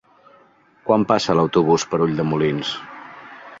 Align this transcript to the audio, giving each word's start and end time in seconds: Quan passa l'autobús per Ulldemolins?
Quan 0.87 1.05
passa 1.11 1.35
l'autobús 1.41 1.87
per 1.93 2.01
Ulldemolins? 2.09 2.75